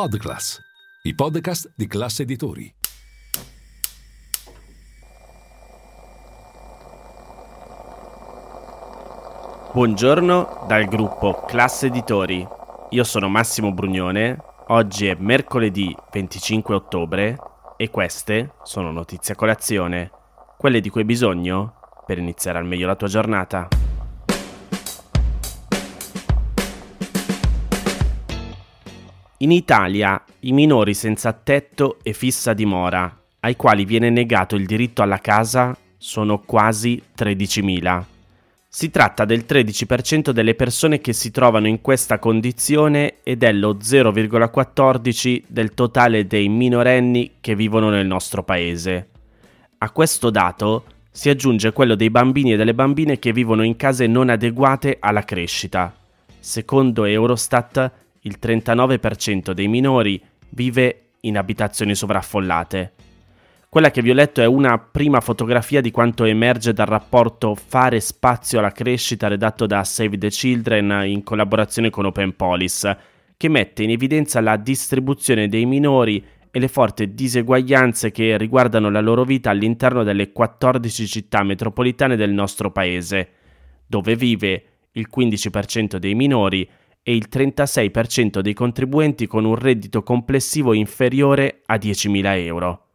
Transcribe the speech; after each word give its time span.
Podclass, 0.00 0.58
i 1.02 1.14
podcast 1.14 1.72
di 1.76 1.86
classe 1.86 2.22
editori. 2.22 2.74
Buongiorno 9.74 10.64
dal 10.66 10.86
gruppo 10.86 11.44
Classe 11.46 11.88
Editori. 11.88 12.48
Io 12.88 13.04
sono 13.04 13.28
Massimo 13.28 13.74
Brugnone. 13.74 14.42
Oggi 14.68 15.06
è 15.06 15.16
mercoledì 15.18 15.94
25 16.10 16.74
ottobre 16.74 17.36
e 17.76 17.90
queste 17.90 18.54
sono 18.62 18.90
notizie 18.90 19.34
a 19.34 19.36
colazione, 19.36 20.10
quelle 20.56 20.80
di 20.80 20.88
cui 20.88 21.00
hai 21.00 21.06
bisogno 21.06 21.74
per 22.06 22.16
iniziare 22.16 22.56
al 22.56 22.64
meglio 22.64 22.86
la 22.86 22.96
tua 22.96 23.08
giornata. 23.08 23.68
In 29.42 29.52
Italia 29.52 30.22
i 30.40 30.52
minori 30.52 30.92
senza 30.92 31.32
tetto 31.32 31.96
e 32.02 32.12
fissa 32.12 32.52
dimora, 32.52 33.22
ai 33.40 33.56
quali 33.56 33.86
viene 33.86 34.10
negato 34.10 34.54
il 34.54 34.66
diritto 34.66 35.00
alla 35.00 35.16
casa, 35.16 35.74
sono 35.96 36.40
quasi 36.40 37.02
13.000. 37.16 38.04
Si 38.68 38.90
tratta 38.90 39.24
del 39.24 39.46
13% 39.48 40.28
delle 40.28 40.54
persone 40.54 41.00
che 41.00 41.14
si 41.14 41.30
trovano 41.30 41.68
in 41.68 41.80
questa 41.80 42.18
condizione 42.18 43.14
e 43.22 43.36
dello 43.36 43.78
0,14% 43.78 45.44
del 45.46 45.72
totale 45.72 46.26
dei 46.26 46.50
minorenni 46.50 47.36
che 47.40 47.54
vivono 47.54 47.88
nel 47.88 48.06
nostro 48.06 48.42
paese. 48.42 49.08
A 49.78 49.90
questo 49.90 50.28
dato 50.28 50.84
si 51.10 51.30
aggiunge 51.30 51.72
quello 51.72 51.94
dei 51.94 52.10
bambini 52.10 52.52
e 52.52 52.56
delle 52.56 52.74
bambine 52.74 53.18
che 53.18 53.32
vivono 53.32 53.62
in 53.62 53.76
case 53.76 54.06
non 54.06 54.28
adeguate 54.28 54.98
alla 55.00 55.24
crescita. 55.24 55.94
Secondo 56.38 57.06
Eurostat, 57.06 57.90
il 58.22 58.38
39% 58.40 59.52
dei 59.52 59.68
minori 59.68 60.22
vive 60.50 61.02
in 61.20 61.36
abitazioni 61.38 61.94
sovraffollate. 61.94 62.92
Quella 63.68 63.90
che 63.92 64.02
vi 64.02 64.10
ho 64.10 64.14
letto 64.14 64.40
è 64.40 64.46
una 64.46 64.78
prima 64.78 65.20
fotografia 65.20 65.80
di 65.80 65.92
quanto 65.92 66.24
emerge 66.24 66.72
dal 66.72 66.86
rapporto 66.86 67.54
Fare 67.54 68.00
spazio 68.00 68.58
alla 68.58 68.72
crescita 68.72 69.28
redatto 69.28 69.64
da 69.66 69.84
Save 69.84 70.18
the 70.18 70.28
Children 70.28 71.04
in 71.06 71.22
collaborazione 71.22 71.88
con 71.88 72.06
Open 72.06 72.34
Police, 72.34 72.98
che 73.36 73.48
mette 73.48 73.84
in 73.84 73.90
evidenza 73.90 74.40
la 74.40 74.56
distribuzione 74.56 75.48
dei 75.48 75.66
minori 75.66 76.22
e 76.50 76.58
le 76.58 76.66
forti 76.66 77.14
diseguaglianze 77.14 78.10
che 78.10 78.36
riguardano 78.36 78.90
la 78.90 79.00
loro 79.00 79.22
vita 79.22 79.50
all'interno 79.50 80.02
delle 80.02 80.32
14 80.32 81.06
città 81.06 81.44
metropolitane 81.44 82.16
del 82.16 82.32
nostro 82.32 82.72
paese, 82.72 83.28
dove 83.86 84.16
vive 84.16 84.64
il 84.92 85.08
15% 85.14 85.96
dei 85.96 86.16
minori 86.16 86.68
e 87.02 87.14
il 87.14 87.28
36% 87.30 88.40
dei 88.40 88.52
contribuenti 88.54 89.26
con 89.26 89.44
un 89.44 89.54
reddito 89.54 90.02
complessivo 90.02 90.72
inferiore 90.72 91.62
a 91.66 91.76
10.000 91.76 92.44
euro. 92.44 92.86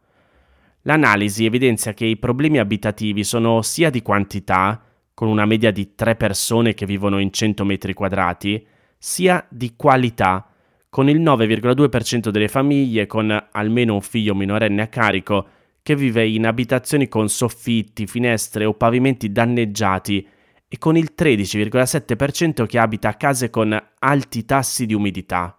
L'analisi 0.82 1.44
evidenzia 1.44 1.94
che 1.94 2.04
i 2.06 2.16
problemi 2.16 2.58
abitativi 2.58 3.24
sono 3.24 3.62
sia 3.62 3.90
di 3.90 4.02
quantità, 4.02 4.82
con 5.14 5.28
una 5.28 5.46
media 5.46 5.70
di 5.70 5.94
3 5.94 6.14
persone 6.14 6.74
che 6.74 6.86
vivono 6.86 7.18
in 7.18 7.32
100 7.32 7.64
metri 7.64 7.92
quadrati, 7.92 8.64
sia 8.96 9.44
di 9.50 9.74
qualità, 9.74 10.48
con 10.88 11.08
il 11.08 11.20
9,2% 11.20 12.28
delle 12.28 12.48
famiglie 12.48 13.06
con 13.06 13.48
almeno 13.52 13.94
un 13.94 14.00
figlio 14.00 14.34
minorenne 14.34 14.82
a 14.82 14.86
carico 14.86 15.48
che 15.82 15.94
vive 15.94 16.26
in 16.26 16.46
abitazioni 16.46 17.06
con 17.08 17.28
soffitti, 17.28 18.06
finestre 18.06 18.64
o 18.64 18.74
pavimenti 18.74 19.30
danneggiati 19.30 20.26
e 20.68 20.78
con 20.78 20.96
il 20.96 21.12
13,7% 21.16 22.66
che 22.66 22.78
abita 22.78 23.16
case 23.16 23.50
con 23.50 23.78
alti 23.98 24.44
tassi 24.44 24.86
di 24.86 24.94
umidità. 24.94 25.58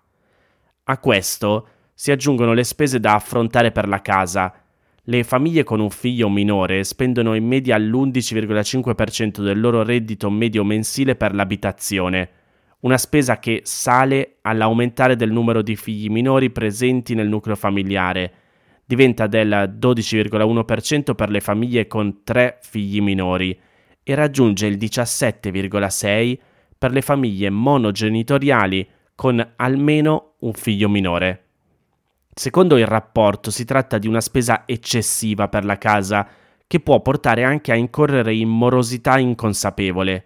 A 0.84 0.97
questo 1.00 1.68
si 1.94 2.12
aggiungono 2.12 2.53
le 2.53 2.63
spese 2.63 3.00
da 3.00 3.16
affrontare 3.16 3.72
per 3.72 3.88
la 3.88 4.01
casa. 4.01 4.53
Le 5.03 5.23
famiglie 5.23 5.63
con 5.63 5.79
un 5.79 5.90
figlio 5.90 6.29
minore 6.29 6.84
spendono 6.84 7.34
in 7.34 7.45
media 7.45 7.78
l'11,5% 7.78 9.41
del 9.41 9.59
loro 9.59 9.84
reddito 9.84 10.29
medio 10.29 10.66
mensile 10.66 11.16
per 11.16 11.34
l'abitazione, 11.34 12.29
una 12.81 12.97
spesa 12.97 13.39
che 13.39 13.62
sale 13.63 14.38
all'aumentare 14.41 15.16
del 15.16 15.31
numero 15.31 15.62
di 15.62 15.75
figli 15.78 16.09
minori 16.09 16.51
presenti 16.51 17.16
nel 17.16 17.29
nucleo 17.29 17.56
familiare. 17.56 18.34
Diventa 18.85 19.28
del 19.28 19.75
12,1% 19.79 21.16
per 21.16 21.29
le 21.29 21.39
famiglie 21.39 21.88
con 21.88 22.24
tre 22.24 22.59
figli 22.62 23.01
minori 23.01 23.57
e 24.09 24.16
raggiunge 24.16 24.68
il 24.68 24.78
17,6% 24.78 26.38
per 26.78 26.91
le 26.91 27.01
famiglie 27.01 27.50
monogenitoriali 27.50 28.88
con 29.13 29.45
almeno 29.57 30.35
un 30.40 30.53
figlio 30.53 30.88
minore. 30.88 31.44
Secondo 32.34 32.78
il 32.78 32.85
rapporto 32.85 33.51
si 33.51 33.66
tratta 33.66 33.97
di 33.97 34.07
una 34.07 34.22
spesa 34.22 34.63
eccessiva 34.66 35.50
per 35.50 35.66
la 35.66 35.78
casa 35.78 36.25
che 36.66 36.79
può 36.79 37.01
portare 37.01 37.44
anche 37.44 37.73
a 37.73 37.75
incorrere 37.75 38.34
in 38.34 38.47
morosità 38.47 39.19
inconsapevole. 39.19 40.25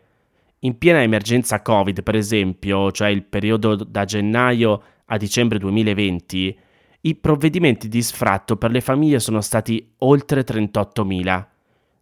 In 0.59 0.77
piena 0.77 1.01
emergenza 1.01 1.63
Covid, 1.63 2.03
per 2.03 2.13
esempio, 2.13 2.91
cioè 2.91 3.07
il 3.07 3.23
periodo 3.23 3.73
da 3.73 4.05
gennaio 4.05 4.83
a 5.05 5.17
dicembre 5.17 5.57
2020, 5.57 6.59
i 7.01 7.15
provvedimenti 7.15 7.87
di 7.87 8.03
sfratto 8.03 8.57
per 8.57 8.69
le 8.69 8.81
famiglie 8.81 9.17
sono 9.17 9.41
stati 9.41 9.93
oltre 9.99 10.43
38.000. 10.43 11.45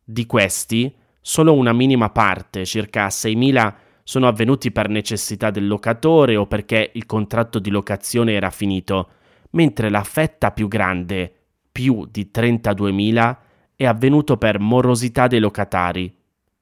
Di 0.04 0.26
questi, 0.26 0.94
Solo 1.22 1.54
una 1.54 1.74
minima 1.74 2.10
parte, 2.10 2.66
circa 2.66 3.08
6.000, 3.08 3.74
sono 4.04 4.28
avvenuti 4.28 4.72
per 4.72 4.90
necessità 4.90 5.52
del 5.52 5.68
locatore 5.68 6.36
o 6.36 6.48
perché 6.48 6.92
il 6.94 7.06
contratto 7.06 7.60
di 7.60 7.70
locazione 7.70 8.34
era 8.34 8.50
finito, 8.50 9.10
mentre 9.52 9.90
la 9.90 10.04
fetta 10.04 10.52
più 10.52 10.68
grande, 10.68 11.32
più 11.72 12.08
di 12.10 12.32
32.000, 12.34 13.38
è 13.76 13.86
avvenuto 13.86 14.38
per 14.38 14.60
morosità 14.60 15.28
dei 15.28 15.40
locatari. 15.40 16.12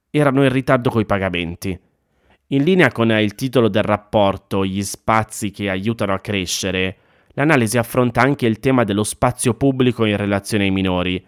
Erano 0.09 0.44
in 0.44 0.51
ritardo 0.51 0.90
coi 0.90 1.06
pagamenti. 1.06 1.79
In 2.47 2.63
linea 2.63 2.91
con 2.91 3.12
il 3.12 3.35
titolo 3.35 3.67
del 3.67 3.84
rapporto 3.84 4.66
Gli 4.66 4.84
spazi 4.84 5.51
che 5.51 5.69
aiutano 5.69 6.13
a 6.13 6.19
crescere, 6.19 6.97
l'analisi 7.29 7.78
affronta 7.78 8.22
anche 8.22 8.46
il 8.46 8.59
tema 8.59 8.84
dello 8.84 9.03
spazio 9.03 9.53
pubblico 9.53 10.06
in 10.06 10.17
relazione 10.17 10.66
ai 10.66 10.72
minori 10.72 11.25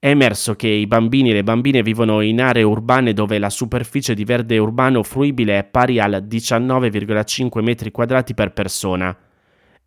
è 0.00 0.08
emerso 0.08 0.56
che 0.56 0.66
i 0.66 0.86
bambini 0.86 1.28
e 1.28 1.34
le 1.34 1.44
bambine 1.44 1.82
vivono 1.82 2.22
in 2.22 2.40
aree 2.40 2.62
urbane 2.62 3.12
dove 3.12 3.38
la 3.38 3.50
superficie 3.50 4.14
di 4.14 4.24
verde 4.24 4.56
urbano 4.56 5.02
fruibile 5.02 5.58
è 5.58 5.64
pari 5.64 6.00
al 6.00 6.24
19,5 6.26 7.62
metri 7.62 7.90
quadrati 7.90 8.32
per 8.32 8.54
persona 8.54 9.14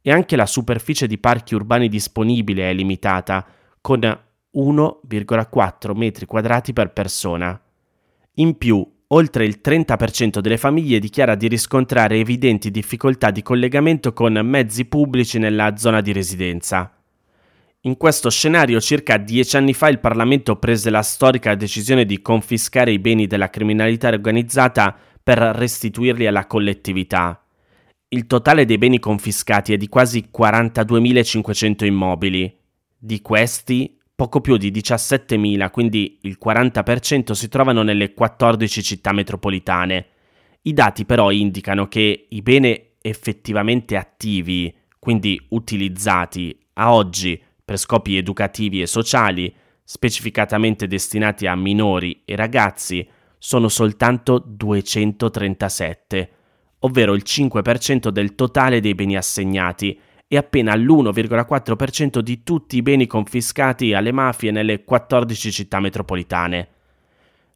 e 0.04 0.12
anche 0.12 0.36
la 0.36 0.46
superficie 0.46 1.08
di 1.08 1.18
parchi 1.18 1.56
urbani 1.56 1.90
disponibile 1.90 2.70
è 2.70 2.74
limitata, 2.74 3.44
con 3.82 4.02
1,4 4.02 5.96
metri 5.96 6.26
quadrati 6.28 6.74
per 6.74 6.94
persona. 6.94 7.60
In 8.36 8.56
più, 8.58 8.88
oltre 9.08 9.46
il 9.46 9.62
30% 9.64 10.40
delle 10.40 10.58
famiglie 10.58 11.00
dichiara 11.00 11.34
di 11.34 11.48
riscontrare 11.48 12.18
evidenti 12.18 12.70
difficoltà 12.70 13.32
di 13.32 13.42
collegamento 13.42 14.14
con 14.14 14.34
mezzi 14.44 14.86
pubblici 14.86 15.40
nella 15.40 15.76
zona 15.76 16.02
di 16.02 16.12
residenza. 16.12 17.03
In 17.86 17.98
questo 17.98 18.30
scenario, 18.30 18.80
circa 18.80 19.18
dieci 19.18 19.58
anni 19.58 19.74
fa 19.74 19.90
il 19.90 20.00
Parlamento 20.00 20.56
prese 20.56 20.90
la 20.90 21.02
storica 21.02 21.54
decisione 21.54 22.06
di 22.06 22.22
confiscare 22.22 22.94
i 22.94 23.00
beni 23.00 23.28
della 23.28 23.50
criminalità 23.50 24.08
organizzata 24.08 24.98
per 25.22 25.38
restituirli 25.38 26.26
alla 26.26 26.48
collettività. 26.48 27.46
Il 28.08 28.26
totale 28.26 28.64
dei 28.64 28.78
beni 28.78 29.00
confiscati 29.00 29.74
è 29.74 29.78
di 29.78 29.90
quasi 29.90 30.30
42.500 30.34 31.84
immobili. 31.84 32.58
Di 32.98 33.22
questi, 33.22 33.98
poco 34.16 34.40
più 34.40 34.56
di 34.56 34.72
17.000, 34.72 35.70
quindi 35.70 36.20
il 36.22 36.38
40%, 36.42 37.34
si 37.34 37.50
trovano 37.50 37.82
nelle 37.82 38.14
14 38.14 38.82
città 38.82 39.12
metropolitane. 39.12 40.06
I 40.62 40.72
dati 40.72 41.04
però 41.04 41.32
indicano 41.32 41.90
che 41.90 42.28
i 42.30 42.42
beni 42.42 42.92
effettivamente 43.02 43.98
attivi, 43.98 44.74
quindi 45.00 45.38
utilizzati 45.50 46.58
a 46.76 46.94
oggi 46.94 47.38
per 47.64 47.78
scopi 47.78 48.18
educativi 48.18 48.82
e 48.82 48.88
sociali, 48.88 49.54
specificatamente 49.84 50.88
destinati 50.88 51.48
a 51.48 51.56
minori 51.56 52.22
e 52.26 52.36
ragazzi, 52.36 53.08
sono 53.38 53.68
soltanto 53.68 54.40
237, 54.40 56.32
ovvero 56.80 57.14
il 57.14 57.24
5% 57.26 58.10
del 58.10 58.36
totale 58.36 58.80
dei 58.80 58.96
beni 58.96 59.18
assegnati 59.18 60.00
e 60.28 60.38
appena 60.38 60.76
l'1,4% 60.76 62.20
di 62.20 62.44
tutti 62.44 62.78
i 62.78 62.82
beni 62.82 63.06
confiscati 63.06 63.94
alle 63.94 64.12
mafie 64.12 64.52
nelle 64.52 64.84
14 64.84 65.52
città 65.52 65.80
metropolitane. 65.80 66.70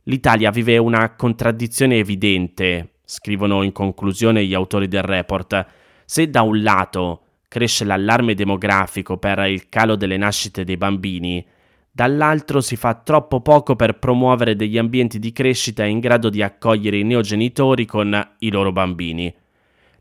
L'Italia 0.03 0.51
vive 0.51 0.77
una 0.77 1.15
contraddizione 1.15 1.97
evidente, 1.97 2.99
scrivono 3.03 3.63
in 3.63 3.71
conclusione 3.71 4.45
gli 4.45 4.53
autori 4.53 4.87
del 4.87 5.01
report. 5.01 5.65
Se 6.05 6.29
da 6.29 6.41
un 6.43 6.61
lato 6.61 7.26
cresce 7.47 7.85
l'allarme 7.85 8.33
demografico 8.33 9.17
per 9.17 9.39
il 9.47 9.69
calo 9.69 9.95
delle 9.95 10.17
nascite 10.17 10.63
dei 10.63 10.77
bambini, 10.77 11.45
dall'altro 11.91 12.61
si 12.61 12.75
fa 12.75 12.93
troppo 12.95 13.41
poco 13.41 13.75
per 13.75 13.97
promuovere 13.97 14.55
degli 14.55 14.77
ambienti 14.77 15.17
di 15.17 15.31
crescita 15.31 15.83
in 15.83 15.99
grado 15.99 16.29
di 16.29 16.41
accogliere 16.41 16.97
i 16.97 17.03
neogenitori 17.03 17.85
con 17.85 18.35
i 18.39 18.51
loro 18.51 18.71
bambini. 18.71 19.33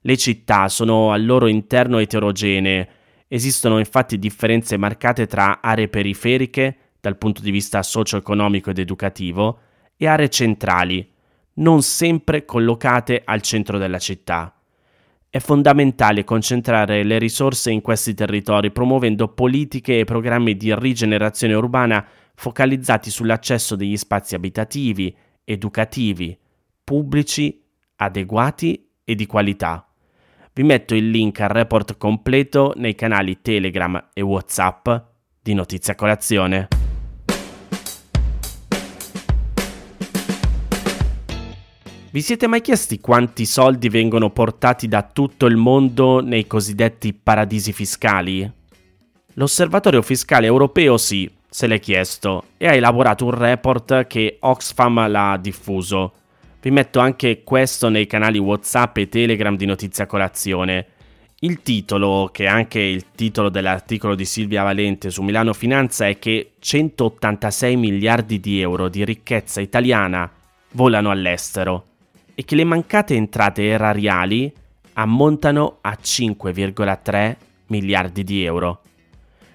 Le 0.01 0.17
città 0.17 0.69
sono 0.69 1.13
al 1.13 1.25
loro 1.25 1.47
interno 1.47 1.99
eterogenee, 1.99 2.89
esistono 3.29 3.79
infatti 3.79 4.19
differenze 4.19 4.77
marcate 4.77 5.27
tra 5.27 5.61
aree 5.61 5.89
periferiche, 5.89 6.77
dal 7.01 7.17
punto 7.17 7.41
di 7.41 7.51
vista 7.51 7.83
socio-economico 7.83 8.71
ed 8.71 8.79
educativo, 8.79 9.61
e 9.97 10.07
aree 10.07 10.29
centrali, 10.29 11.09
non 11.55 11.83
sempre 11.83 12.45
collocate 12.45 13.23
al 13.25 13.41
centro 13.41 13.79
della 13.79 13.99
città. 13.99 14.56
È 15.37 15.41
fondamentale 15.41 16.25
concentrare 16.25 17.03
le 17.03 17.19
risorse 17.19 17.71
in 17.71 17.83
questi 17.83 18.15
territori 18.15 18.71
promuovendo 18.71 19.29
politiche 19.29 19.99
e 19.99 20.05
programmi 20.05 20.57
di 20.57 20.75
rigenerazione 20.75 21.53
urbana 21.53 22.03
focalizzati 22.35 23.11
sull'accesso 23.11 23.77
degli 23.77 23.99
spazi 23.99 24.35
abitativi, 24.35 25.15
educativi, 25.45 26.35
pubblici, 26.83 27.63
adeguati 27.97 28.89
e 29.05 29.15
di 29.15 29.27
qualità. 29.27 29.87
Vi 30.55 30.63
metto 30.63 30.95
il 30.95 31.11
link 31.11 31.39
al 31.43 31.51
report 31.51 31.99
completo 31.99 32.73
nei 32.77 32.95
canali 32.95 33.43
Telegram 33.43 34.09
e 34.15 34.23
WhatsApp 34.23 34.89
di 35.39 35.53
Notizia 35.53 35.95
Colazione. 35.95 36.86
Vi 42.17 42.23
siete 42.23 42.47
mai 42.47 42.63
chiesti 42.63 42.99
quanti 42.99 43.45
soldi 43.45 43.91
vengono 43.91 44.31
portati 44.31 44.89
da 44.89 45.03
tutto 45.03 45.45
il 45.45 45.57
mondo 45.57 46.21
nei 46.21 46.47
cosiddetti 46.47 47.13
paradisi 47.13 47.75
fiscali? 47.75 48.51
L'Osservatorio 49.35 50.01
Fiscale 50.01 50.47
Europeo 50.47 50.97
sì, 50.97 51.31
se 51.47 51.67
l'è 51.67 51.79
chiesto 51.79 52.45
e 52.57 52.69
ha 52.69 52.73
elaborato 52.73 53.27
un 53.27 53.33
report 53.33 54.07
che 54.07 54.39
Oxfam 54.41 55.11
l'ha 55.11 55.39
diffuso. 55.39 56.13
Vi 56.63 56.71
metto 56.71 57.01
anche 57.01 57.43
questo 57.45 57.91
nei 57.91 58.07
canali 58.07 58.39
WhatsApp 58.39 58.97
e 58.97 59.11
Telegram 59.11 59.55
di 59.55 59.67
Notizia 59.67 60.07
Colazione. 60.07 60.87
Il 61.41 61.61
titolo, 61.61 62.31
che 62.33 62.45
è 62.45 62.49
anche 62.49 62.81
il 62.81 63.11
titolo 63.15 63.51
dell'articolo 63.51 64.15
di 64.15 64.25
Silvia 64.25 64.63
Valente 64.63 65.11
su 65.11 65.21
Milano 65.21 65.53
Finanza, 65.53 66.09
è 66.09 66.19
che 66.19 66.53
186 66.61 67.77
miliardi 67.77 68.41
di 68.41 68.63
euro 68.63 68.89
di 68.89 69.05
ricchezza 69.05 69.61
italiana 69.61 70.33
volano 70.71 71.11
all'estero 71.11 71.89
e 72.39 72.45
che 72.45 72.55
le 72.55 72.65
mancate 72.65 73.15
entrate 73.15 73.67
erariali 73.67 74.53
ammontano 74.93 75.79
a 75.81 75.97
5,3 76.01 77.37
miliardi 77.69 78.23
di 78.25 78.45
euro. 78.45 78.83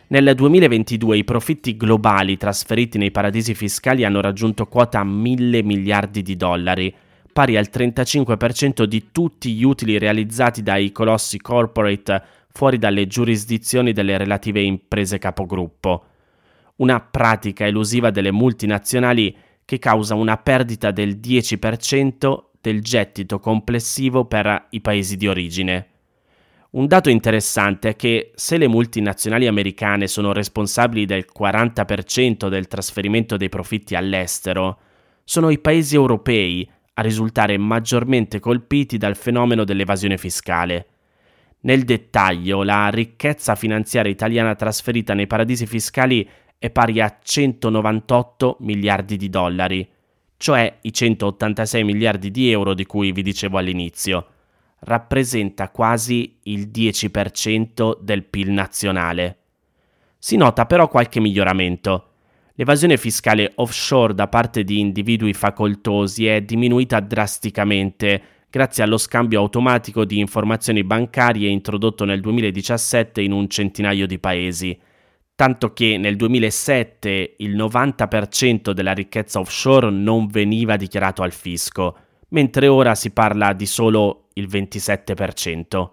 Nel 0.08 0.34
2022 0.36 1.18
i 1.18 1.24
profitti 1.24 1.78
globali 1.78 2.38
trasferiti 2.38 2.98
nei 2.98 3.12
paradisi 3.12 3.54
fiscali 3.54 4.04
hanno 4.04 4.20
raggiunto 4.20 4.66
quota 4.66 5.04
1000 5.04 5.62
miliardi 5.62 6.24
di 6.24 6.36
dollari, 6.36 6.94
pari 7.32 7.56
al 7.56 7.70
35% 7.72 8.84
di 8.84 9.10
tutti 9.12 9.54
gli 9.54 9.64
utili 9.64 10.00
realizzati 10.00 10.64
dai 10.64 10.92
colossi 10.92 11.40
corporate 11.40 12.22
fuori 12.52 12.80
dalle 12.80 13.06
giurisdizioni 13.06 13.94
delle 13.94 14.18
relative 14.18 14.60
imprese 14.60 15.20
capogruppo. 15.20 16.06
Una 16.78 17.00
pratica 17.00 17.68
elusiva 17.68 18.10
delle 18.10 18.32
multinazionali 18.32 19.34
che 19.64 19.78
causa 19.78 20.16
una 20.16 20.36
perdita 20.38 20.90
del 20.90 21.20
10% 21.22 22.50
del 22.62 22.82
gettito 22.82 23.40
complessivo 23.40 24.26
per 24.26 24.68
i 24.70 24.82
paesi 24.82 25.18
di 25.18 25.28
origine. 25.28 25.88
Un 26.72 26.88
dato 26.88 27.10
interessante 27.10 27.90
è 27.90 27.96
che 27.98 28.32
se 28.36 28.58
le 28.58 28.68
multinazionali 28.68 29.46
americane 29.48 30.08
sono 30.08 30.32
responsabili 30.32 31.06
del 31.06 31.26
40% 31.38 32.48
del 32.48 32.68
trasferimento 32.68 33.36
dei 33.36 33.50
profitti 33.50 33.96
all'estero, 33.96 34.80
sono 35.26 35.50
i 35.50 35.60
paesi 35.60 35.96
europei 35.96 36.70
a 36.94 37.02
risultare 37.02 37.58
maggiormente 37.58 38.40
colpiti 38.40 38.98
dal 38.98 39.18
fenomeno 39.18 39.66
dell'evasione 39.66 40.18
fiscale. 40.18 40.86
Nel 41.62 41.84
dettaglio, 41.84 42.64
la 42.64 42.88
ricchezza 42.90 43.56
finanziaria 43.56 44.12
italiana 44.12 44.56
trasferita 44.56 45.14
nei 45.14 45.28
paradisi 45.28 45.66
fiscali 45.66 46.28
è 46.58 46.70
pari 46.70 47.02
a 47.02 47.18
198 47.22 48.58
miliardi 48.62 49.18
di 49.18 49.30
dollari, 49.30 49.88
cioè 50.42 50.80
i 50.82 50.92
186 50.92 51.84
miliardi 51.84 52.32
di 52.32 52.50
euro 52.50 52.74
di 52.74 52.88
cui 52.88 53.12
vi 53.12 53.22
dicevo 53.22 53.60
all'inizio 53.60 54.26
rappresenta 54.80 55.70
quasi 55.70 56.40
il 56.46 56.70
10% 56.74 58.00
del 58.02 58.24
PIL 58.24 58.50
nazionale. 58.50 59.38
Si 60.18 60.38
nota 60.38 60.66
però 60.66 60.88
qualche 60.88 61.20
miglioramento. 61.20 62.08
L'evasione 62.56 62.98
fiscale 62.98 63.52
offshore 63.58 64.16
da 64.16 64.28
parte 64.30 64.64
di 64.64 64.80
individui 64.80 65.34
facoltosi 65.34 66.26
è 66.26 66.42
diminuita 66.42 67.00
drasticamente 67.00 68.22
grazie 68.50 68.82
allo 68.82 68.98
scambio 68.98 69.40
automatico 69.40 70.06
di 70.06 70.18
informazioni 70.18 70.84
bancarie 70.84 71.50
introdotto 71.50 72.04
nel 72.04 72.20
2017 72.20 73.22
in 73.22 73.32
un 73.32 73.48
centinaio 73.48 74.08
di 74.08 74.18
paesi, 74.18 74.76
tanto 75.42 75.74
che 75.74 75.98
nel 75.98 76.18
2007 76.18 77.38
il 77.40 77.56
90% 77.56 78.74
della 78.74 78.94
ricchezza 78.94 79.40
offshore 79.40 79.90
non 79.90 80.28
veniva 80.28 80.76
dichiarato 80.76 81.24
al 81.24 81.32
fisco, 81.32 81.98
mentre 82.28 82.68
ora 82.68 82.94
si 82.94 83.10
parla 83.10 83.52
di 83.54 83.66
solo 83.66 84.28
il 84.34 84.48
27%. 84.48 85.90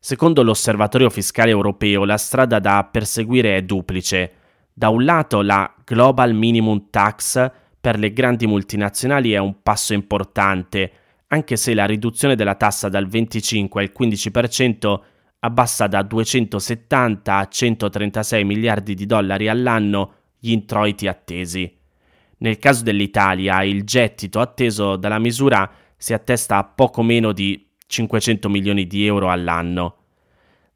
Secondo 0.00 0.42
l'Osservatorio 0.42 1.10
fiscale 1.10 1.50
europeo, 1.50 2.04
la 2.04 2.16
strada 2.16 2.58
da 2.58 2.88
perseguire 2.90 3.56
è 3.56 3.62
duplice. 3.62 4.32
Da 4.72 4.88
un 4.88 5.04
lato 5.04 5.42
la 5.42 5.72
Global 5.84 6.34
Minimum 6.34 6.86
Tax 6.90 7.48
per 7.80 8.00
le 8.00 8.12
grandi 8.12 8.48
multinazionali 8.48 9.30
è 9.30 9.38
un 9.38 9.62
passo 9.62 9.94
importante, 9.94 10.90
anche 11.28 11.54
se 11.54 11.72
la 11.72 11.86
riduzione 11.86 12.34
della 12.34 12.56
tassa 12.56 12.88
dal 12.88 13.06
25 13.06 13.80
al 13.80 13.92
15% 13.96 15.00
abbassa 15.40 15.86
da 15.86 16.02
270 16.02 17.36
a 17.36 17.48
136 17.48 18.44
miliardi 18.44 18.94
di 18.94 19.06
dollari 19.06 19.48
all'anno 19.48 20.12
gli 20.38 20.50
introiti 20.50 21.06
attesi. 21.06 21.74
Nel 22.38 22.58
caso 22.58 22.82
dell'Italia, 22.82 23.62
il 23.62 23.84
gettito 23.84 24.40
atteso 24.40 24.96
dalla 24.96 25.18
misura 25.18 25.70
si 25.96 26.12
attesta 26.12 26.58
a 26.58 26.64
poco 26.64 27.02
meno 27.02 27.32
di 27.32 27.68
500 27.86 28.48
milioni 28.48 28.86
di 28.86 29.06
euro 29.06 29.30
all'anno. 29.30 29.96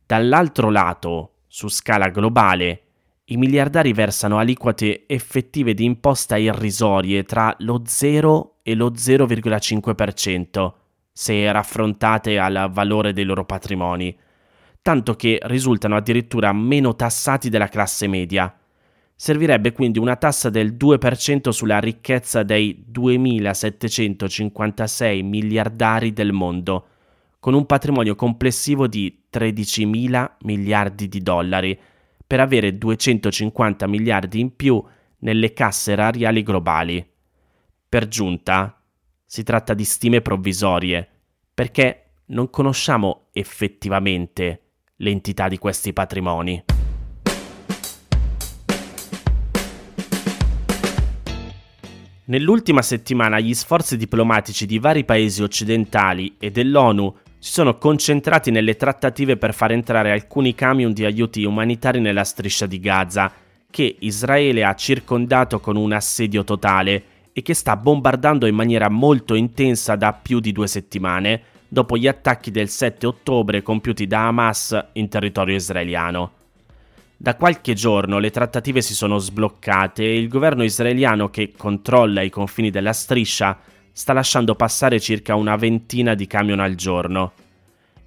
Dall'altro 0.06 0.70
lato, 0.70 1.34
su 1.46 1.68
scala 1.68 2.08
globale, 2.08 2.84
i 3.26 3.36
miliardari 3.36 3.92
versano 3.92 4.38
aliquote 4.38 5.04
effettive 5.06 5.74
di 5.74 5.84
imposta 5.84 6.36
irrisorie 6.36 7.22
tra 7.24 7.54
lo 7.58 7.82
0 7.84 8.58
e 8.62 8.74
lo 8.74 8.90
0,5%, 8.90 10.72
se 11.12 11.52
raffrontate 11.52 12.38
al 12.38 12.70
valore 12.72 13.12
dei 13.12 13.24
loro 13.24 13.44
patrimoni, 13.44 14.16
tanto 14.82 15.14
che 15.14 15.38
risultano 15.42 15.96
addirittura 15.96 16.52
meno 16.52 16.96
tassati 16.96 17.48
della 17.48 17.68
classe 17.68 18.06
media. 18.06 18.54
Servirebbe 19.14 19.72
quindi 19.72 19.98
una 19.98 20.16
tassa 20.16 20.48
del 20.48 20.74
2% 20.74 21.50
sulla 21.50 21.78
ricchezza 21.78 22.42
dei 22.42 22.86
2.756 22.90 25.22
miliardari 25.22 26.14
del 26.14 26.32
mondo, 26.32 26.86
con 27.38 27.52
un 27.52 27.66
patrimonio 27.66 28.14
complessivo 28.14 28.86
di 28.86 29.24
13.000 29.30 30.36
miliardi 30.44 31.08
di 31.08 31.20
dollari, 31.20 31.78
per 32.26 32.40
avere 32.40 32.78
250 32.78 33.86
miliardi 33.86 34.40
in 34.40 34.56
più 34.56 34.82
nelle 35.18 35.52
casse 35.52 35.92
erariali 35.92 36.42
globali. 36.42 37.06
Per 37.88 38.08
giunta, 38.08 38.82
si 39.26 39.42
tratta 39.42 39.74
di 39.74 39.84
stime 39.84 40.22
provvisorie, 40.22 41.06
perché 41.52 42.12
non 42.26 42.48
conosciamo 42.48 43.26
effettivamente 43.32 44.69
l'entità 45.00 45.48
di 45.48 45.58
questi 45.58 45.92
patrimoni. 45.92 46.64
Nell'ultima 52.26 52.80
settimana 52.80 53.40
gli 53.40 53.54
sforzi 53.54 53.96
diplomatici 53.96 54.64
di 54.64 54.78
vari 54.78 55.04
paesi 55.04 55.42
occidentali 55.42 56.36
e 56.38 56.52
dell'ONU 56.52 57.16
si 57.38 57.52
sono 57.52 57.76
concentrati 57.76 58.52
nelle 58.52 58.76
trattative 58.76 59.36
per 59.36 59.52
far 59.52 59.72
entrare 59.72 60.12
alcuni 60.12 60.54
camion 60.54 60.92
di 60.92 61.04
aiuti 61.04 61.42
umanitari 61.42 61.98
nella 61.98 62.22
striscia 62.22 62.66
di 62.66 62.78
Gaza, 62.78 63.32
che 63.68 63.96
Israele 64.00 64.64
ha 64.64 64.74
circondato 64.74 65.58
con 65.58 65.74
un 65.74 65.92
assedio 65.92 66.44
totale 66.44 67.02
e 67.32 67.42
che 67.42 67.54
sta 67.54 67.76
bombardando 67.76 68.46
in 68.46 68.54
maniera 68.54 68.88
molto 68.88 69.34
intensa 69.34 69.96
da 69.96 70.12
più 70.12 70.38
di 70.38 70.52
due 70.52 70.66
settimane 70.68 71.42
dopo 71.72 71.96
gli 71.96 72.08
attacchi 72.08 72.50
del 72.50 72.68
7 72.68 73.06
ottobre 73.06 73.62
compiuti 73.62 74.08
da 74.08 74.26
Hamas 74.26 74.76
in 74.94 75.08
territorio 75.08 75.54
israeliano. 75.54 76.32
Da 77.16 77.36
qualche 77.36 77.74
giorno 77.74 78.18
le 78.18 78.30
trattative 78.30 78.80
si 78.80 78.92
sono 78.92 79.18
sbloccate 79.18 80.02
e 80.02 80.18
il 80.18 80.26
governo 80.26 80.64
israeliano 80.64 81.30
che 81.30 81.52
controlla 81.56 82.22
i 82.22 82.30
confini 82.30 82.70
della 82.70 82.92
striscia 82.92 83.56
sta 83.92 84.12
lasciando 84.12 84.56
passare 84.56 84.98
circa 84.98 85.36
una 85.36 85.54
ventina 85.54 86.14
di 86.14 86.26
camion 86.26 86.58
al 86.58 86.74
giorno. 86.74 87.32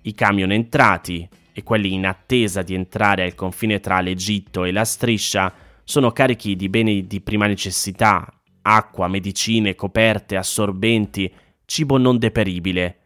I 0.01 0.13
camion 0.13 0.51
entrati 0.51 1.27
e 1.53 1.63
quelli 1.63 1.93
in 1.93 2.05
attesa 2.05 2.63
di 2.63 2.73
entrare 2.73 3.23
al 3.23 3.35
confine 3.35 3.79
tra 3.79 4.01
l'Egitto 4.01 4.65
e 4.65 4.73
la 4.73 4.83
striscia 4.83 5.53
sono 5.85 6.11
carichi 6.11 6.57
di 6.57 6.67
beni 6.67 7.07
di 7.07 7.21
prima 7.21 7.45
necessità, 7.45 8.27
acqua, 8.63 9.07
medicine, 9.07 9.75
coperte, 9.75 10.35
assorbenti, 10.35 11.31
cibo 11.65 11.97
non 11.97 12.17
deperibile. 12.17 12.97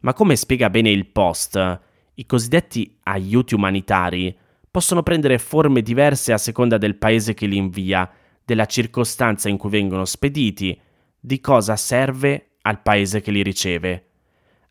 Ma 0.00 0.12
come 0.12 0.36
spiega 0.36 0.70
bene 0.70 0.90
il 0.90 1.06
Post, 1.06 1.80
i 2.14 2.26
cosiddetti 2.26 2.98
aiuti 3.04 3.54
umanitari 3.54 4.36
possono 4.70 5.02
prendere 5.02 5.38
forme 5.38 5.82
diverse 5.82 6.32
a 6.32 6.38
seconda 6.38 6.78
del 6.78 6.96
paese 6.96 7.34
che 7.34 7.46
li 7.46 7.56
invia, 7.56 8.10
della 8.44 8.66
circostanza 8.66 9.48
in 9.48 9.56
cui 9.56 9.70
vengono 9.70 10.04
spediti, 10.04 10.78
di 11.18 11.40
cosa 11.40 11.76
serve 11.76 12.52
al 12.62 12.80
paese 12.82 13.20
che 13.20 13.30
li 13.30 13.42
riceve. 13.42 14.06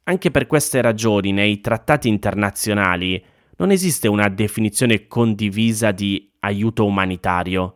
Anche 0.04 0.32
per 0.32 0.48
queste 0.48 0.82
ragioni 0.82 1.32
nei 1.32 1.62
trattati 1.62 2.08
internazionali 2.08 3.24
non 3.58 3.72
esiste 3.72 4.08
una 4.08 4.30
definizione 4.30 5.08
condivisa 5.08 5.92
di 5.92 6.32
aiuto 6.40 6.86
umanitario. 6.86 7.76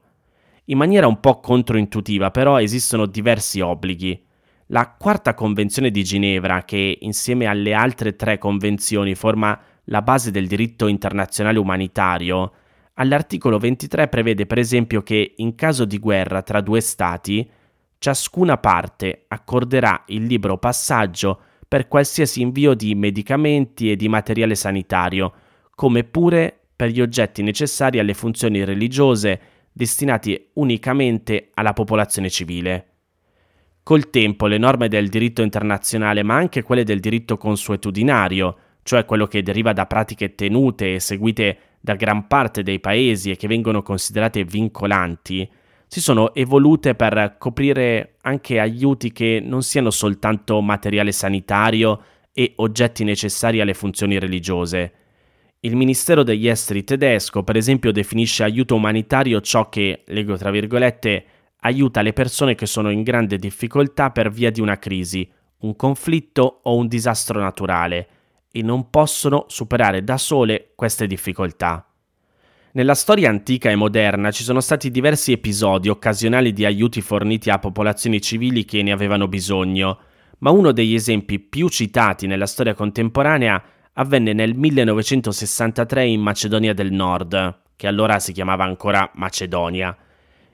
In 0.66 0.78
maniera 0.78 1.08
un 1.08 1.20
po' 1.20 1.40
controintuitiva 1.40 2.32
però 2.32 2.60
esistono 2.60 3.06
diversi 3.06 3.60
obblighi. 3.60 4.26
La 4.68 4.96
quarta 4.98 5.34
convenzione 5.34 5.92
di 5.92 6.04
Ginevra, 6.04 6.64
che 6.64 6.98
insieme 7.02 7.46
alle 7.46 7.74
altre 7.74 8.16
tre 8.16 8.38
convenzioni 8.38 9.14
forma 9.14 9.60
la 9.86 10.02
base 10.02 10.32
del 10.32 10.48
diritto 10.48 10.88
internazionale 10.88 11.60
umanitario, 11.60 12.52
all'articolo 12.94 13.58
23 13.58 14.08
prevede 14.08 14.46
per 14.46 14.60
esempio 14.60 15.02
che 15.02 15.34
in 15.38 15.56
caso 15.56 15.84
di 15.84 16.00
guerra 16.00 16.42
tra 16.42 16.62
due 16.62 16.80
stati, 16.80 17.50
ciascuna 17.98 18.58
parte 18.58 19.26
accorderà 19.28 20.04
il 20.08 20.24
libero 20.24 20.58
passaggio 20.58 21.42
per 21.68 21.88
qualsiasi 21.88 22.42
invio 22.42 22.74
di 22.74 22.96
medicamenti 22.96 23.92
e 23.92 23.96
di 23.96 24.08
materiale 24.08 24.56
sanitario, 24.56 25.34
come 25.76 26.04
pure 26.04 26.58
per 26.76 26.90
gli 26.90 27.02
oggetti 27.02 27.42
necessari 27.42 28.00
alle 28.00 28.14
funzioni 28.14 28.64
religiose 28.64 29.40
destinati 29.72 30.50
unicamente 30.54 31.50
alla 31.54 31.74
popolazione 31.74 32.30
civile. 32.30 32.93
Col 33.84 34.10
tempo 34.10 34.48
le 34.48 34.58
norme 34.58 34.88
del 34.88 35.10
diritto 35.10 35.42
internazionale, 35.42 36.24
ma 36.24 36.36
anche 36.36 36.64
quelle 36.64 36.86
del 36.86 37.02
diritto 37.02 37.36
consuetudinario, 37.36 38.56
cioè 38.82 39.04
quello 39.04 39.28
che 39.28 39.44
deriva 39.44 39.74
da 39.74 39.86
pratiche 39.88 40.36
tenute 40.36 40.96
e 40.96 41.00
seguite 41.02 41.58
da 41.82 41.96
gran 41.96 42.28
parte 42.28 42.64
dei 42.64 42.80
paesi 42.80 43.32
e 43.32 43.36
che 43.36 43.48
vengono 43.48 43.82
considerate 43.82 44.46
vincolanti, 44.46 45.50
si 45.86 46.00
sono 46.00 46.34
evolute 46.34 46.96
per 46.96 47.36
coprire 47.38 48.16
anche 48.22 48.58
aiuti 48.58 49.12
che 49.12 49.42
non 49.44 49.64
siano 49.64 49.92
soltanto 49.92 50.62
materiale 50.62 51.12
sanitario 51.12 52.02
e 52.32 52.54
oggetti 52.56 53.04
necessari 53.04 53.60
alle 53.60 53.74
funzioni 53.74 54.18
religiose. 54.18 54.94
Il 55.60 55.76
Ministero 55.76 56.24
degli 56.24 56.48
Esteri 56.48 56.86
tedesco, 56.86 57.44
per 57.44 57.58
esempio, 57.58 57.92
definisce 57.92 58.44
aiuto 58.44 58.76
umanitario 58.76 59.42
ciò 59.42 59.68
che, 59.68 60.04
leggo 60.06 60.38
tra 60.38 60.52
virgolette, 60.52 61.26
aiuta 61.64 62.02
le 62.02 62.14
persone 62.14 62.56
che 62.56 62.66
sono 62.66 62.90
in 62.90 63.04
grande 63.04 63.38
difficoltà 63.38 64.12
per 64.12 64.32
via 64.32 64.52
di 64.52 64.62
una 64.62 64.80
crisi, 64.80 65.30
un 65.60 65.76
conflitto 65.76 66.62
o 66.64 66.76
un 66.76 66.88
disastro 66.88 67.40
naturale, 67.40 68.08
e 68.52 68.62
non 68.62 68.90
possono 68.90 69.46
superare 69.48 70.04
da 70.04 70.18
sole 70.18 70.72
queste 70.76 71.08
difficoltà. 71.08 71.88
Nella 72.74 72.96
storia 72.96 73.30
antica 73.30 73.70
e 73.70 73.76
moderna 73.76 74.32
ci 74.32 74.44
sono 74.44 74.60
stati 74.60 74.90
diversi 74.90 75.32
episodi 75.32 75.90
occasionali 75.90 76.54
di 76.54 76.66
aiuti 76.66 77.02
forniti 77.02 77.50
a 77.50 77.60
popolazioni 77.60 78.20
civili 78.20 78.66
che 78.66 78.82
ne 78.82 78.92
avevano 78.92 79.28
bisogno, 79.28 80.00
ma 80.40 80.50
uno 80.50 80.72
degli 80.72 80.94
esempi 80.94 81.40
più 81.40 81.70
citati 81.70 82.28
nella 82.28 82.48
storia 82.48 82.74
contemporanea 82.74 83.64
avvenne 83.94 84.34
nel 84.34 84.56
1963 84.56 86.06
in 86.06 86.22
Macedonia 86.22 86.74
del 86.74 86.92
Nord, 86.92 87.62
che 87.76 87.88
allora 87.88 88.20
si 88.20 88.34
chiamava 88.34 88.64
ancora 88.64 89.10
Macedonia. 89.16 89.96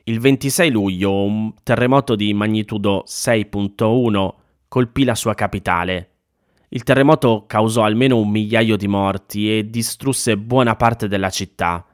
Il 0.10 0.20
26 0.20 0.72
luglio 0.72 1.24
un 1.24 1.54
terremoto 1.62 2.16
di 2.16 2.34
magnitudo 2.34 3.04
6.1 3.06 4.34
colpì 4.68 5.04
la 5.04 5.14
sua 5.14 5.36
capitale, 5.36 6.10
il 6.70 6.82
terremoto 6.82 7.46
causò 7.46 7.84
almeno 7.84 8.18
un 8.18 8.28
migliaio 8.28 8.76
di 8.76 8.88
morti 8.88 9.56
e 9.56 9.70
distrusse 9.70 10.36
buona 10.36 10.76
parte 10.76 11.08
della 11.08 11.30
città. 11.30 11.86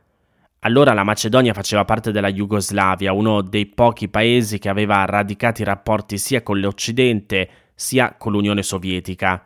Allora 0.60 0.94
la 0.94 1.04
Macedonia 1.04 1.54
faceva 1.54 1.84
parte 1.84 2.14
della 2.14 2.32
Jugoslavia, 2.32 3.12
uno 3.12 3.42
dei 3.42 3.66
pochi 3.66 4.08
paesi 4.08 4.60
che 4.60 4.70
aveva 4.70 5.04
radicati 5.04 5.66
rapporti 5.66 6.18
sia 6.18 6.42
con 6.42 6.62
l'Occidente 6.62 7.50
sia 7.76 8.16
con 8.18 8.32
l'Unione 8.32 8.64
Sovietica. 8.64 9.44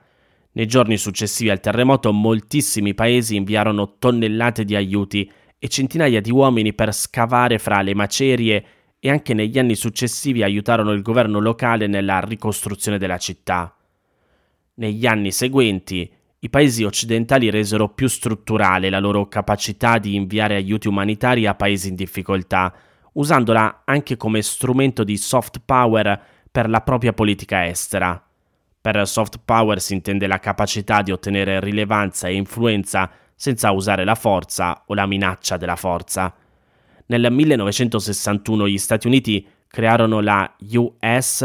Nei 0.52 0.68
giorni 0.68 0.98
successivi 0.98 1.50
al 1.50 1.60
terremoto 1.60 2.14
moltissimi 2.14 2.94
paesi 2.94 3.36
inviarono 3.36 3.96
tonnellate 3.98 4.64
di 4.64 4.76
aiuti 4.76 5.32
e 5.60 5.68
centinaia 5.68 6.22
di 6.22 6.32
uomini 6.32 6.74
per 6.74 6.94
scavare 6.94 7.60
fra 7.60 7.82
le 7.82 7.94
macerie 7.94 8.66
e 9.00 9.10
anche 9.10 9.34
negli 9.34 9.60
anni 9.60 9.76
successivi 9.76 10.42
aiutarono 10.42 10.92
il 10.92 11.02
governo 11.02 11.40
locale 11.40 11.88
nella 11.88 12.20
ricostruzione 12.22 12.98
della 12.98 13.18
città. 13.18 13.76
Negli 14.76 15.06
anni 15.06 15.32
seguenti, 15.32 16.10
i 16.40 16.50
paesi 16.50 16.86
occidentali 16.86 17.50
resero 17.50 17.90
più 17.90 18.08
strutturale 18.08 18.90
la 18.90 19.00
loro 19.00 19.28
capacità 19.28 19.98
di 19.98 20.16
inviare 20.16 20.56
aiuti 20.56 20.88
umanitari 20.88 21.46
a 21.46 21.56
paesi 21.56 21.90
in 21.90 21.96
difficoltà, 21.96 22.74
usandola 23.14 23.82
anche 23.84 24.16
come 24.16 24.42
strumento 24.42 25.04
di 25.04 25.18
soft 25.18 25.62
power 25.66 26.22
per 26.50 26.70
la 26.70 26.80
propria 26.82 27.12
politica 27.12 27.68
estera. 27.68 28.22
Per 28.82 29.06
soft 29.06 29.42
power 29.44 29.82
si 29.82 29.94
intende 29.94 30.28
la 30.28 30.40
capacità 30.40 31.02
di 31.02 31.12
ottenere 31.12 31.60
rilevanza 31.60 32.30
e 32.30 32.36
influenza 32.36 33.12
senza 33.40 33.72
usare 33.72 34.04
la 34.04 34.16
forza 34.16 34.84
o 34.86 34.94
la 34.94 35.06
minaccia 35.06 35.56
della 35.56 35.78
forza. 35.78 36.36
Nel 37.06 37.32
1961 37.32 38.68
gli 38.68 38.78
Stati 38.78 39.08
Uniti 39.08 39.48
crearono 39.66 40.20
la 40.20 40.56
USAID, 40.60 41.40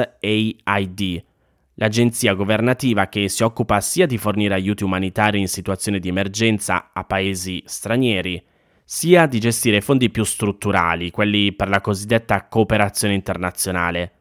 l'agenzia 1.75 2.35
governativa 2.35 3.07
che 3.07 3.29
si 3.29 3.45
occupa 3.45 3.81
sia 3.81 4.07
di 4.07 4.19
fornire 4.19 4.55
aiuti 4.55 4.83
umanitari 4.83 5.39
in 5.39 5.47
situazioni 5.47 6.01
di 6.01 6.09
emergenza 6.09 6.91
a 6.93 7.05
paesi 7.05 7.63
stranieri, 7.65 8.45
sia 8.83 9.27
di 9.27 9.39
gestire 9.39 9.81
fondi 9.81 10.11
più 10.11 10.25
strutturali, 10.25 11.13
quelli 11.13 11.53
per 11.53 11.69
la 11.69 11.81
cosiddetta 11.81 12.49
cooperazione 12.49 13.15
internazionale. 13.15 14.13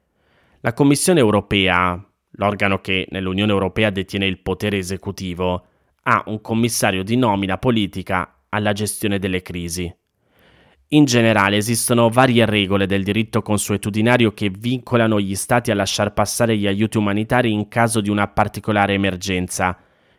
La 0.60 0.74
Commissione 0.74 1.22
europea, 1.22 2.00
l'organo 2.34 2.82
che 2.82 3.08
nell'Unione 3.10 3.52
europea 3.52 3.90
detiene 3.90 4.28
il 4.28 4.38
potere 4.38 4.78
esecutivo, 4.78 5.66
ha 6.04 6.24
un 6.28 6.42
commissario 6.42 7.04
di 7.04 7.16
nomina 7.16 7.58
politica 7.58 8.44
alla 8.50 8.74
gestione 8.74 9.20
delle 9.20 9.42
crisi. 9.42 9.94
In 10.90 11.06
generale 11.06 11.58
esistono 11.58 12.10
varie 12.10 12.46
regole 12.46 12.86
del 12.86 13.04
diritto 13.04 13.42
consuetudinario 13.42 14.32
che 14.34 14.50
vincolano 14.50 15.20
gli 15.20 15.36
Stati 15.36 15.72
a 15.72 15.76
lasciar 15.76 16.14
passare 16.14 16.56
gli 16.56 16.68
aiuti 16.68 16.98
umanitari 16.98 17.52
in 17.52 17.68
caso 17.68 18.00
di 18.00 18.10
una 18.10 18.28
particolare 18.28 18.94
emergenza. 18.94 19.76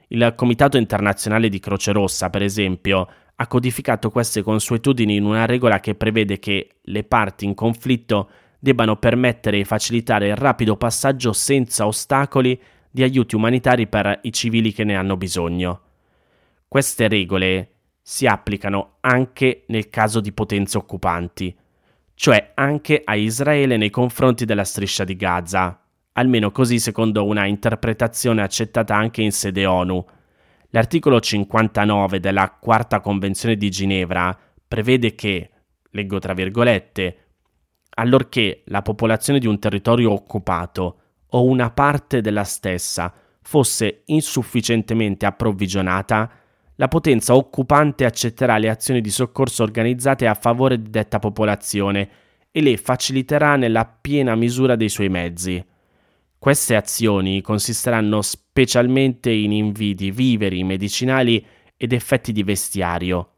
Il 0.09 0.33
Comitato 0.37 0.77
internazionale 0.77 1.49
di 1.49 1.61
Croce 1.61 1.93
Rossa, 1.93 2.29
per 2.29 2.43
esempio, 2.43 3.09
ha 3.37 3.47
codificato 3.47 4.11
queste 4.11 4.43
consuetudini 4.43 5.17
in 5.17 5.25
una 5.25 5.45
regola 5.45 5.79
che 5.79 5.95
prevede 5.95 6.39
che 6.41 6.77
le 6.81 7.05
parti 7.05 7.45
in 7.45 7.55
conflitto 7.55 8.29
debbano 8.59 8.97
permettere 8.97 9.59
e 9.59 9.65
facilitare 9.65 10.29
il 10.29 10.37
rapido 10.37 10.77
passaggio 10.77 11.33
senza 11.33 11.87
ostacoli 11.87 12.61
di 12.95 13.03
aiuti 13.03 13.35
umanitari 13.35 13.89
per 13.89 14.21
i 14.23 14.33
civili 14.33 14.73
che 14.73 14.85
ne 14.85 14.95
hanno 14.95 15.17
bisogno. 15.17 15.81
Queste 16.69 17.09
regole 17.09 17.71
si 18.01 18.25
applicano 18.25 18.99
anche 19.01 19.65
nel 19.67 19.91
caso 19.91 20.21
di 20.21 20.31
potenze 20.31 20.79
occupanti, 20.79 21.53
cioè 22.15 22.53
anche 22.55 23.03
a 23.05 23.17
Israele 23.17 23.77
nei 23.77 23.91
confronti 23.91 24.45
della 24.45 24.63
striscia 24.63 25.03
di 25.03 25.17
Gaza, 25.17 25.85
almeno 26.13 26.53
così 26.53 26.79
secondo 26.79 27.25
una 27.25 27.47
interpretazione 27.47 28.43
accettata 28.43 28.95
anche 28.95 29.23
in 29.23 29.33
sede 29.33 29.67
ONU. 29.67 30.07
L'articolo 30.69 31.19
59 31.19 32.21
della 32.21 32.49
Quarta 32.61 33.01
Convenzione 33.01 33.57
di 33.57 33.71
Ginevra 33.71 34.39
prevede 34.69 35.17
che, 35.17 35.51
leggo 35.91 36.21
tra 36.21 36.33
virgolette, 36.33 37.17
allorché 37.97 38.63
la 38.67 38.83
popolazione 38.83 39.41
di 39.41 39.49
un 39.49 39.59
territorio 39.59 40.13
occupato 40.13 40.99
o 41.35 41.45
una 41.45 41.71
parte 41.71 42.21
della 42.21 42.45
stessa 42.45 43.13
fosse 43.43 44.03
insufficientemente 44.07 45.27
approvvigionata, 45.27 46.31
la 46.77 46.89
potenza 46.89 47.35
occupante 47.35 48.05
accetterà 48.05 48.57
le 48.57 48.69
azioni 48.69 49.01
di 49.01 49.11
soccorso 49.11 49.63
organizzate 49.63 50.27
a 50.27 50.35
favore 50.35 50.81
di 50.81 50.91
detta 50.91 51.19
popolazione 51.19 52.09
e 52.51 52.63
le 52.63 52.77
faciliterà 52.77 53.57
nella 53.57 53.85
piena 53.85 54.35
misura 54.35 54.77
dei 54.77 54.89
suoi 54.89 55.09
mezzi. 55.09 55.65
Queste 56.39 56.77
azioni 56.77 57.41
consisteranno 57.43 58.23
specialmente 58.23 59.31
in 59.31 59.53
invii 59.53 59.95
di 59.95 60.11
viveri, 60.11 60.63
medicinali 60.63 61.45
ed 61.77 61.93
effetti 61.93 62.33
di 62.33 62.43
vestiario. 62.43 63.31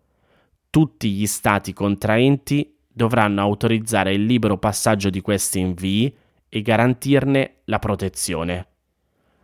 Tutti 0.68 1.10
gli 1.10 1.26
stati 1.26 1.72
contraenti 1.72 2.74
dovranno 2.86 3.40
autorizzare 3.40 4.12
il 4.12 4.24
libero 4.24 4.58
passaggio 4.58 5.08
di 5.08 5.20
questi 5.20 5.60
invii 5.60 6.14
e 6.48 6.62
garantirne 6.62 7.56
la 7.64 7.78
protezione. 7.78 8.66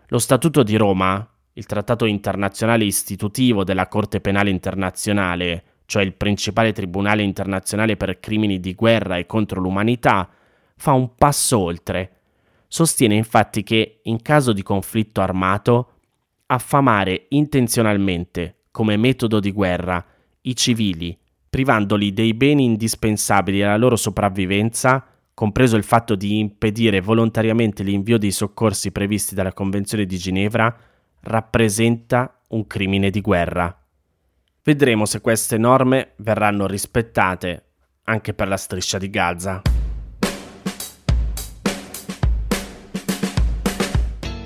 Lo 0.09 0.19
Statuto 0.19 0.63
di 0.63 0.77
Roma, 0.77 1.27
il 1.55 1.67
trattato 1.67 2.05
internazionale 2.05 2.85
istitutivo 2.85 3.65
della 3.65 3.89
Corte 3.89 4.21
Penale 4.21 4.51
Internazionale, 4.51 5.65
cioè 5.87 6.03
il 6.03 6.15
principale 6.15 6.73
tribunale 6.73 7.23
internazionale 7.23 7.97
per 7.97 8.21
crimini 8.21 8.61
di 8.61 8.75
guerra 8.75 9.17
e 9.17 9.27
contro 9.27 9.61
l'umanità, 9.61 10.29
fa 10.77 10.93
un 10.93 11.15
passo 11.15 11.59
oltre. 11.59 12.21
Sostiene 12.67 13.15
infatti 13.15 13.63
che, 13.63 14.01
in 14.05 14.23
caso 14.23 14.53
di 14.53 14.63
conflitto 14.63 15.21
armato, 15.21 15.93
affamare 16.47 17.27
intenzionalmente, 17.29 18.63
come 18.71 18.97
metodo 18.97 19.41
di 19.41 19.53
guerra, 19.53 20.05
i 20.43 20.57
civili, 20.57 21.17
privandoli 21.49 22.15
dei 22.15 22.33
beni 22.33 22.65
indispensabili 22.65 23.63
alla 23.63 23.77
loro 23.77 23.97
sopravvivenza, 23.97 25.07
compreso 25.43 25.75
il 25.75 25.83
fatto 25.83 26.15
di 26.15 26.39
impedire 26.39 27.01
volontariamente 27.01 27.83
l'invio 27.83 28.17
dei 28.17 28.31
soccorsi 28.31 28.93
previsti 28.93 29.35
dalla 29.35 29.53
Convenzione 29.53 30.07
di 30.07 30.17
Ginevra, 30.17 30.73
rappresenta 31.23 32.43
un 32.51 32.65
crimine 32.69 33.11
di 33.11 33.21
guerra. 33.21 33.77
Vedremo 34.63 35.05
se 35.05 35.21
queste 35.21 35.59
norme 35.59 36.13
verranno 36.19 36.69
rispettate 36.69 37.65
anche 38.05 38.35
per 38.35 38.47
la 38.47 38.57
striscia 38.57 38.99
di 38.99 39.11
Gaza. 39.11 39.63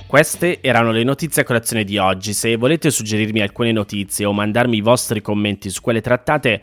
Queste 0.06 0.62
erano 0.62 0.92
le 0.92 1.04
notizie 1.04 1.42
a 1.42 1.44
colazione 1.44 1.84
di 1.84 1.98
oggi. 1.98 2.32
Se 2.32 2.56
volete 2.56 2.90
suggerirmi 2.90 3.42
alcune 3.42 3.70
notizie 3.70 4.24
o 4.24 4.32
mandarmi 4.32 4.78
i 4.78 4.80
vostri 4.80 5.20
commenti 5.20 5.68
su 5.68 5.82
quelle 5.82 6.00
trattate, 6.00 6.62